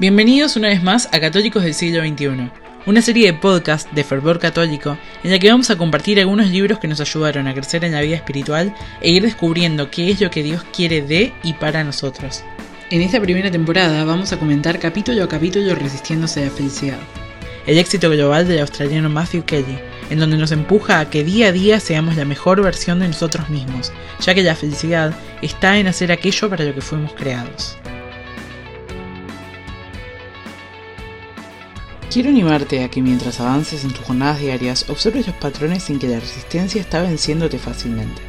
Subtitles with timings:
[0.00, 2.52] Bienvenidos una vez más a Católicos del siglo XXI,
[2.86, 6.78] una serie de podcasts de fervor católico en la que vamos a compartir algunos libros
[6.78, 10.30] que nos ayudaron a crecer en la vida espiritual e ir descubriendo qué es lo
[10.30, 12.44] que Dios quiere de y para nosotros.
[12.92, 17.00] En esta primera temporada vamos a comentar capítulo a capítulo Resistiéndose a la felicidad,
[17.66, 19.80] el éxito global del australiano Matthew Kelly,
[20.10, 23.50] en donde nos empuja a que día a día seamos la mejor versión de nosotros
[23.50, 25.12] mismos, ya que la felicidad
[25.42, 27.76] está en hacer aquello para lo que fuimos creados.
[32.10, 36.08] Quiero animarte a que mientras avances en tus jornadas diarias observes los patrones en que
[36.08, 38.22] la resistencia está venciéndote fácilmente.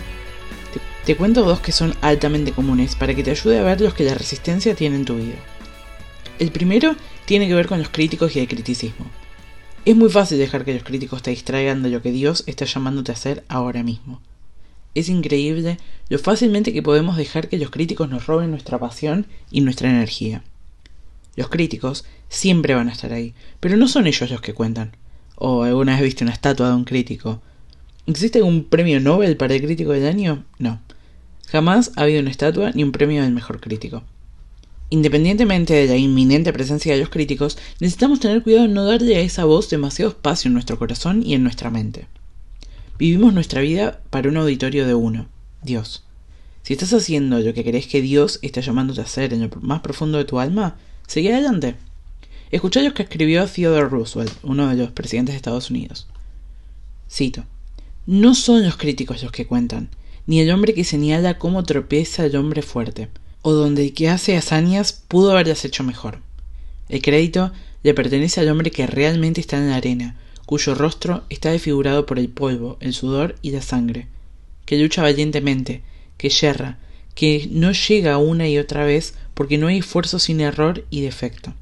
[0.74, 3.94] Te, te, cuento dos que son altamente comunes para que te ayude a ver los
[3.94, 5.38] que la resistencia tiene en tu vida.
[6.40, 9.06] El primero tiene que ver con los críticos y el criticismo.
[9.86, 13.14] Es muy fácil dejar que los críticos te distraigan de lo que Dios está llamándote
[13.14, 14.20] a hacer ahora mismo.
[14.94, 15.78] Es increíble
[16.10, 20.44] lo fácilmente que podemos dejar que los críticos nos roben nuestra pasión y nuestra energía.
[21.40, 24.98] Los críticos siempre van a estar ahí, pero no son ellos los que cuentan.
[25.38, 27.42] ¿O alguna vez viste una estatua de un crítico?
[28.08, 30.44] ¿Existe algún premio Nobel para el crítico del año?
[30.58, 30.82] No.
[31.48, 34.04] Jamás ha habido una estatua ni un premio del mejor crítico.
[34.90, 39.22] Independientemente de la inminente presencia de los críticos, necesitamos tener cuidado en no darle a
[39.22, 42.08] esa voz demasiado espacio en nuestro corazón y en nuestra mente.
[42.98, 45.30] Vivimos nuestra vida para un auditorio de uno,
[45.64, 46.04] Dios.
[46.64, 49.80] Si estás haciendo lo que crees que Dios está llamándote a hacer en lo más
[49.80, 50.76] profundo de tu alma,
[51.10, 51.76] Seguí adelante.
[52.52, 56.06] Escuché lo que escribió Theodore Roosevelt, uno de los presidentes de Estados Unidos.
[57.10, 57.46] Cito.
[58.06, 59.90] No son los críticos los que cuentan,
[60.28, 63.10] ni el hombre que señala cómo tropieza el hombre fuerte,
[63.42, 66.20] o donde el que hace hazañas pudo haberlas hecho mejor.
[66.90, 71.50] El crédito le pertenece al hombre que realmente está en la arena, cuyo rostro está
[71.50, 74.06] desfigurado por el polvo, el sudor y la sangre,
[74.68, 75.82] que lucha valientemente,
[76.18, 76.78] que yerra,
[77.16, 81.54] que no llega una y otra vez porque no hay esfuerzo sin error y defecto,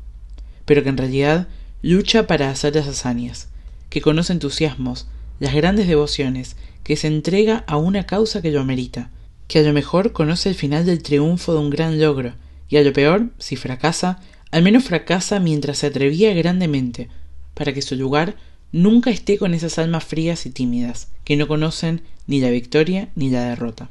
[0.65, 1.47] pero que en realidad
[1.83, 3.49] lucha para hacer las hazañas,
[3.91, 5.05] que conoce entusiasmos,
[5.39, 9.11] las grandes devociones, que se entrega a una causa que lo amerita,
[9.47, 12.33] que a lo mejor conoce el final del triunfo de un gran logro,
[12.67, 17.09] y a lo peor, si fracasa, al menos fracasa mientras se atrevía grandemente,
[17.53, 18.37] para que su lugar
[18.71, 23.29] nunca esté con esas almas frías y tímidas, que no conocen ni la victoria ni
[23.29, 23.87] la derrota.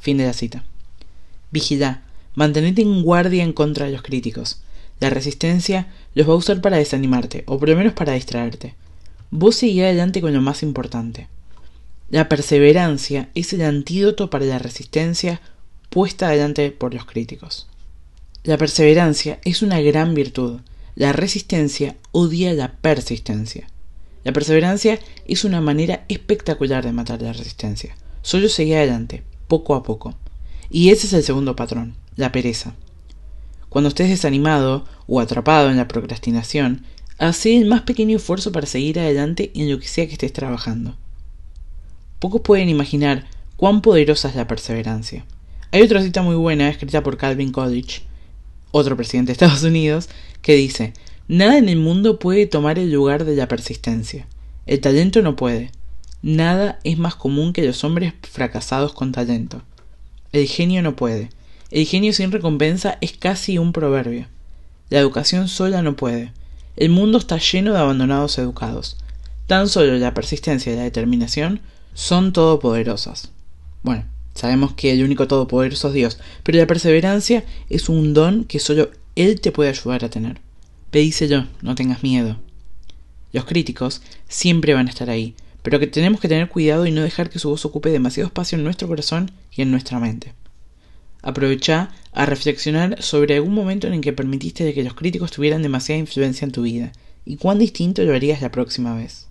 [0.00, 0.64] Fin de la cita.
[1.50, 2.02] Vigilá,
[2.38, 4.60] mantenete en guardia en contra de los críticos.
[5.00, 8.76] La resistencia los va a usar para desanimarte, o por lo menos para distraerte.
[9.32, 11.26] Vos seguí adelante con lo más importante.
[12.10, 15.40] La perseverancia es el antídoto para la resistencia
[15.90, 17.66] puesta adelante por los críticos.
[18.44, 20.60] La perseverancia es una gran virtud.
[20.94, 23.66] La resistencia odia la persistencia.
[24.22, 27.96] La perseverancia es una manera espectacular de matar la resistencia.
[28.22, 30.14] Solo seguí adelante, poco a poco.
[30.70, 32.74] Y ese es el segundo patrón, la pereza.
[33.70, 36.84] Cuando estés desanimado o atrapado en la procrastinación,
[37.16, 40.96] haz el más pequeño esfuerzo para seguir adelante en lo que sea que estés trabajando.
[42.18, 43.26] Pocos pueden imaginar
[43.56, 45.24] cuán poderosa es la perseverancia.
[45.70, 48.02] Hay otra cita muy buena escrita por Calvin Coolidge,
[48.72, 50.10] otro presidente de Estados Unidos,
[50.42, 50.92] que dice,
[51.28, 54.26] Nada en el mundo puede tomar el lugar de la persistencia.
[54.66, 55.70] El talento no puede,
[56.20, 59.62] Nada es más común que los hombres fracasados con talento.
[60.32, 61.30] El genio no puede.
[61.70, 64.26] El genio sin recompensa es casi un proverbio.
[64.88, 66.32] La educación sola no puede.
[66.76, 68.96] El mundo está lleno de abandonados educados.
[69.46, 71.60] Tan solo la persistencia y la determinación
[71.92, 73.32] son todopoderosas.
[73.82, 78.60] Bueno, sabemos que el único todopoderoso es Dios, pero la perseverancia es un don que
[78.60, 80.40] solo Él te puede ayudar a tener.
[80.90, 82.38] Pedíselo, no tengas miedo.
[83.32, 87.02] Los críticos siempre van a estar ahí, pero que tenemos que tener cuidado y no
[87.02, 90.32] dejar que su voz ocupe demasiado espacio en nuestro corazón y en nuestra mente.
[91.22, 95.98] Aprovecha a reflexionar sobre algún momento en el que permitiste que los críticos tuvieran demasiada
[95.98, 96.92] influencia en tu vida
[97.24, 99.28] y cuán distinto lo harías la próxima vez.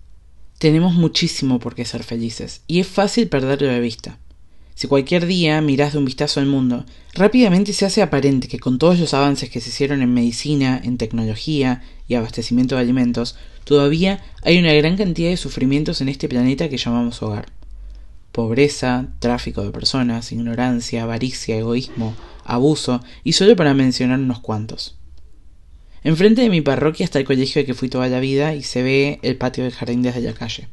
[0.58, 4.18] Tenemos muchísimo por qué ser felices y es fácil perderlo de vista.
[4.74, 6.84] Si cualquier día miras de un vistazo al mundo,
[7.14, 10.98] rápidamente se hace aparente que con todos los avances que se hicieron en medicina, en
[10.98, 16.68] tecnología y abastecimiento de alimentos, todavía hay una gran cantidad de sufrimientos en este planeta
[16.68, 17.57] que llamamos hogar.
[18.38, 22.14] Pobreza, tráfico de personas, ignorancia, avaricia, egoísmo,
[22.44, 24.96] abuso, y solo para mencionar unos cuantos.
[26.04, 28.84] Enfrente de mi parroquia está el colegio de que fui toda la vida y se
[28.84, 30.68] ve el patio del jardín desde la calle.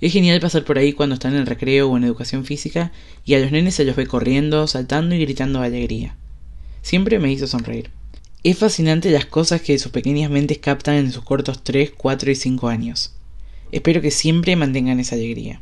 [0.00, 2.90] Es genial pasar por ahí cuando están en el recreo o en educación física
[3.24, 6.16] y a los nenes se los ve corriendo, saltando y gritando de alegría.
[6.82, 7.90] Siempre me hizo sonreír.
[8.42, 12.34] Es fascinante las cosas que sus pequeñas mentes captan en sus cortos 3, 4 y
[12.34, 13.14] 5 años.
[13.70, 15.60] Espero que siempre mantengan esa alegría.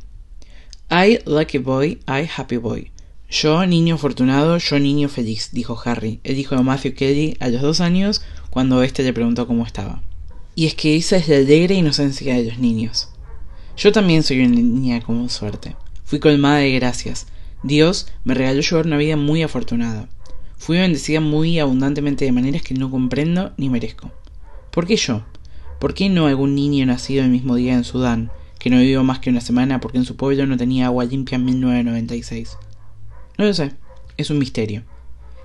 [0.90, 2.90] I lucky boy, I happy boy.
[3.28, 7.60] Yo, niño afortunado, yo, niño feliz, dijo Harry, el hijo de Matthew Kelly, a los
[7.60, 10.00] dos años, cuando éste le preguntó cómo estaba.
[10.54, 13.10] Y es que esa es la alegre inocencia de los niños.
[13.76, 15.76] Yo también soy una niña con suerte.
[16.04, 17.26] Fui colmada de gracias.
[17.62, 20.08] Dios me regaló llevar una vida muy afortunada.
[20.56, 24.10] Fui bendecida muy abundantemente de maneras que no comprendo ni merezco.
[24.70, 25.22] ¿Por qué yo?
[25.80, 29.18] ¿Por qué no algún niño nacido el mismo día en Sudán, que no vivió más
[29.18, 32.56] que una semana porque en su pueblo no tenía agua limpia en 1996?
[33.36, 33.72] No lo sé,
[34.16, 34.84] es un misterio.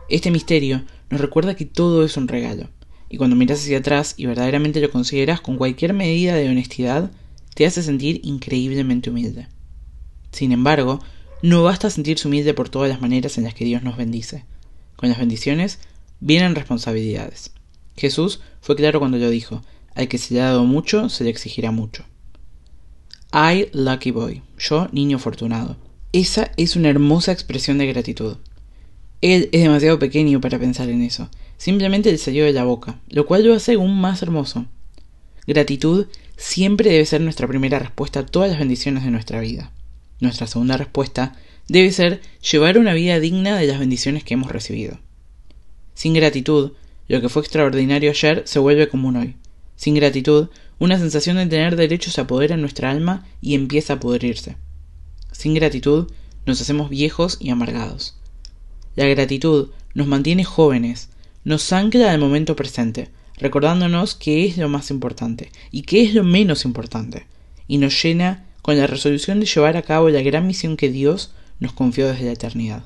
[0.09, 2.69] Este misterio nos recuerda que todo es un regalo,
[3.09, 7.11] y cuando miras hacia atrás y verdaderamente lo consideras con cualquier medida de honestidad,
[7.53, 9.47] te hace sentir increíblemente humilde.
[10.31, 10.99] Sin embargo,
[11.43, 14.45] no basta sentirse humilde por todas las maneras en las que Dios nos bendice.
[14.95, 15.79] Con las bendiciones
[16.19, 17.51] vienen responsabilidades.
[17.95, 19.61] Jesús fue claro cuando lo dijo,
[19.93, 22.05] al que se le ha dado mucho, se le exigirá mucho.
[23.33, 25.75] I, lucky boy, yo, niño afortunado.
[26.11, 28.37] Esa es una hermosa expresión de gratitud.
[29.21, 31.29] Él es demasiado pequeño para pensar en eso.
[31.57, 34.67] Simplemente le salió de la boca, lo cual lo hace aún más hermoso.
[35.47, 36.05] Gratitud
[36.37, 39.71] siempre debe ser nuestra primera respuesta a todas las bendiciones de nuestra vida.
[40.19, 41.35] Nuestra segunda respuesta
[41.67, 42.21] debe ser
[42.51, 44.99] llevar una vida digna de las bendiciones que hemos recibido.
[45.95, 46.73] Sin gratitud,
[47.07, 49.35] lo que fue extraordinario ayer se vuelve común hoy.
[49.75, 50.49] Sin gratitud,
[50.83, 54.57] una sensación de tener derechos se apodera en nuestra alma y empieza a pudrirse.
[55.31, 56.11] Sin gratitud,
[56.45, 58.17] nos hacemos viejos y amargados.
[58.97, 61.07] La gratitud nos mantiene jóvenes,
[61.45, 63.07] nos ancla al momento presente,
[63.37, 67.27] recordándonos qué es lo más importante y qué es lo menos importante,
[67.65, 71.31] y nos llena con la resolución de llevar a cabo la gran misión que Dios
[71.61, 72.83] nos confió desde la eternidad.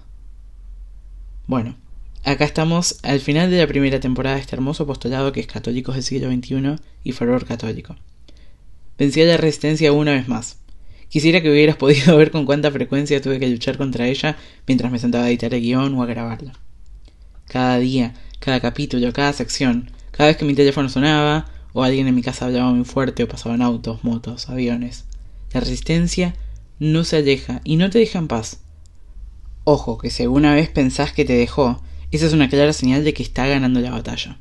[1.48, 1.76] Bueno,
[2.24, 5.96] acá estamos al final de la primera temporada de este hermoso apostolado que es Católicos
[5.96, 7.96] del siglo XXI y Fervor Católico.
[8.98, 10.58] Vencí a la resistencia una vez más,
[11.10, 15.00] Quisiera que hubieras podido ver con cuánta frecuencia tuve que luchar contra ella mientras me
[15.00, 16.52] sentaba a editar el guion o a grabarlo.
[17.46, 22.16] Cada día, cada capítulo, cada sección, cada vez que mi teléfono sonaba, o alguien en
[22.16, 25.06] mi casa hablaba muy fuerte, o pasaban autos, motos, aviones.
[25.54, 26.36] La resistencia
[26.80, 28.60] no se aleja y no te deja en paz.
[29.64, 31.82] Ojo, que si alguna vez pensás que te dejó,
[32.12, 34.40] esa es una clara señal de que está ganando la batalla.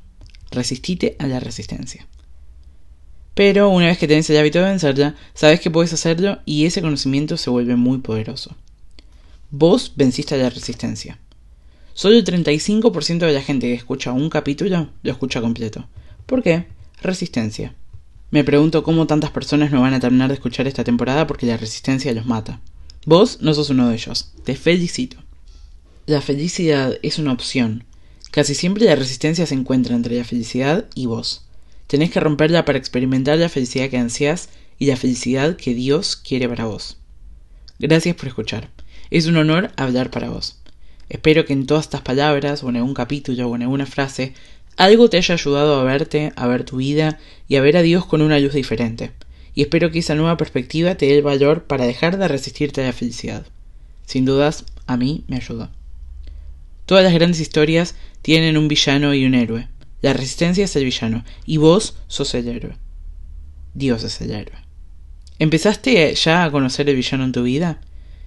[0.51, 2.07] Resistite a la resistencia.
[3.35, 6.81] Pero una vez que tenés el hábito de vencerla, sabes que puedes hacerlo y ese
[6.81, 8.57] conocimiento se vuelve muy poderoso.
[9.51, 11.19] Vos venciste a la resistencia.
[11.93, 15.87] Solo el 35% de la gente que escucha un capítulo lo escucha completo.
[16.25, 16.67] ¿Por qué?
[17.03, 17.75] Resistencia.
[18.31, 21.57] Me pregunto cómo tantas personas no van a terminar de escuchar esta temporada porque la
[21.57, 22.61] resistencia los mata.
[23.05, 24.33] Vos no sos uno de ellos.
[24.45, 25.19] Te felicito.
[26.07, 27.83] La felicidad es una opción.
[28.31, 31.49] Casi siempre la resistencia se encuentra entre la felicidad y vos.
[31.89, 34.49] Tenés que romperla para experimentar la felicidad que ansias
[34.79, 36.99] y la felicidad que Dios quiere para vos.
[37.81, 38.71] Gracias por escuchar.
[39.11, 40.61] Es un honor hablar para vos.
[41.09, 44.33] Espero que en todas estas palabras, o en algún capítulo, o en alguna frase,
[44.77, 47.19] algo te haya ayudado a verte, a ver tu vida
[47.49, 49.11] y a ver a Dios con una luz diferente.
[49.57, 52.87] Y espero que esa nueva perspectiva te dé el valor para dejar de resistirte a
[52.87, 53.45] la felicidad.
[54.05, 55.69] Sin dudas, a mí me ayudó.
[56.87, 59.69] Todas las grandes historias tienen un villano y un héroe.
[60.03, 62.77] La resistencia es el villano y vos sos el héroe.
[63.75, 64.57] Dios es el héroe.
[65.41, 67.81] ¿Empezaste ya a conocer el villano en tu vida?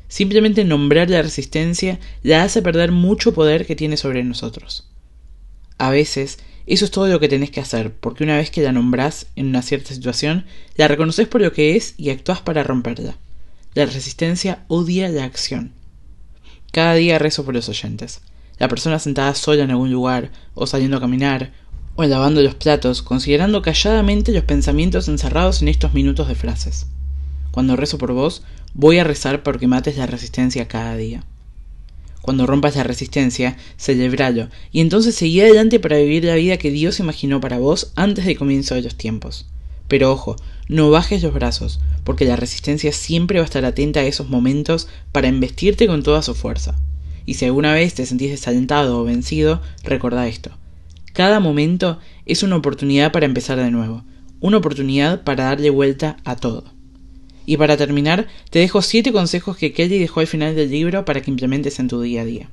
[0.09, 4.89] Simplemente nombrar la resistencia la hace perder mucho poder que tiene sobre nosotros.
[5.77, 8.73] A veces, eso es todo lo que tenés que hacer, porque una vez que la
[8.73, 13.15] nombrás en una cierta situación, la reconoces por lo que es y actúas para romperla.
[13.73, 15.71] La resistencia odia la acción.
[16.73, 18.21] Cada día rezo por los oyentes
[18.59, 21.51] la persona sentada sola en algún lugar, o saliendo a caminar,
[21.95, 26.87] o lavando los platos, considerando calladamente los pensamientos encerrados en estos minutos de frases.
[27.51, 31.23] Cuando rezo por vos, voy a rezar porque mates la resistencia cada día.
[32.21, 36.99] Cuando rompas la resistencia, celebralo, y entonces seguí adelante para vivir la vida que Dios
[36.99, 39.47] imaginó para vos antes del comienzo de los tiempos.
[39.87, 40.35] Pero ojo,
[40.67, 44.87] no bajes los brazos, porque la resistencia siempre va a estar atenta a esos momentos
[45.11, 46.75] para embestirte con toda su fuerza.
[47.25, 50.51] Y si alguna vez te sentís desalentado o vencido, recordá esto.
[51.13, 54.03] Cada momento es una oportunidad para empezar de nuevo,
[54.39, 56.63] una oportunidad para darle vuelta a todo.
[57.45, 61.21] Y para terminar, te dejo 7 consejos que Kelly dejó al final del libro para
[61.21, 62.49] que implementes en tu día a día.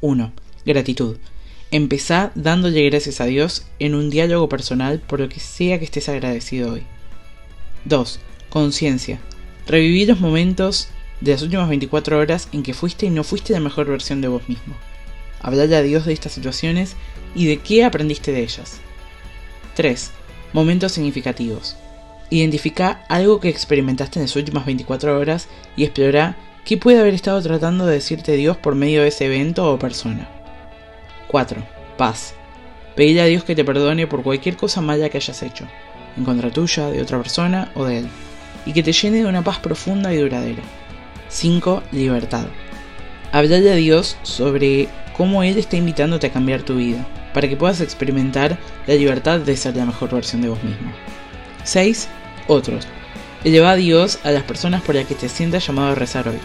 [0.00, 0.32] 1.
[0.64, 1.16] Gratitud.
[1.70, 6.08] Empezá dándole gracias a Dios en un diálogo personal por lo que sea que estés
[6.08, 6.82] agradecido hoy.
[7.84, 8.20] 2.
[8.50, 9.20] Conciencia.
[9.66, 10.88] Reviví los momentos
[11.20, 14.28] de las últimas 24 horas en que fuiste y no fuiste la mejor versión de
[14.28, 14.74] vos mismo.
[15.40, 16.96] Hablarle a Dios de estas situaciones
[17.34, 18.80] y de qué aprendiste de ellas.
[19.74, 20.10] 3.
[20.52, 21.76] Momentos significativos.
[22.30, 27.40] Identifica algo que experimentaste en las últimas 24 horas y explora ¿Qué puede haber estado
[27.42, 30.28] tratando de decirte Dios por medio de ese evento o persona?
[31.28, 31.62] 4.
[31.96, 32.34] Paz.
[32.96, 35.64] Pedirle a Dios que te perdone por cualquier cosa mala que hayas hecho,
[36.16, 38.08] en contra tuya, de otra persona o de Él,
[38.64, 40.64] y que te llene de una paz profunda y duradera.
[41.36, 41.82] 5.
[41.92, 42.46] Libertad.
[43.30, 47.82] Hablarle a Dios sobre cómo Él está invitándote a cambiar tu vida, para que puedas
[47.82, 50.90] experimentar la libertad de ser la mejor versión de vos mismo.
[51.62, 52.08] 6.
[52.46, 52.88] Otros.
[53.44, 56.38] Eleva a Dios a las personas por las que te sientas llamado a rezar hoy,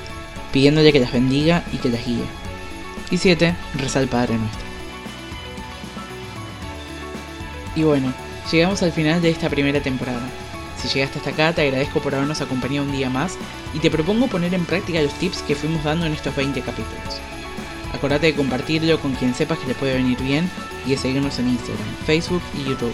[0.51, 2.25] pidiéndole que las bendiga y que las guíe.
[3.11, 3.55] Y 7.
[3.75, 4.65] Reza al Padre Nuestro.
[7.77, 8.13] Y bueno,
[8.51, 10.27] llegamos al final de esta primera temporada.
[10.81, 13.37] Si llegaste hasta acá, te agradezco por habernos acompañado un día más
[13.73, 17.21] y te propongo poner en práctica los tips que fuimos dando en estos 20 capítulos.
[17.93, 20.49] Acordate de compartirlo con quien sepas que le puede venir bien
[20.85, 22.93] y de seguirnos en Instagram, Facebook y YouTube.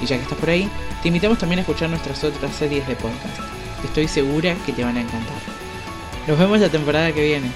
[0.00, 0.68] Y ya que estás por ahí,
[1.02, 3.38] te invitamos también a escuchar nuestras otras series de podcast.
[3.84, 5.36] Estoy segura que te van a encantar.
[6.26, 7.50] Nos vemos la temporada que viene.